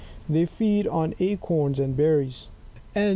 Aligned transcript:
They 0.27 0.47
feed 0.47 0.87
on 0.87 1.13
acorns 1.19 1.79
and 1.79 1.95
berries] 1.95 2.47
39. 2.95 3.09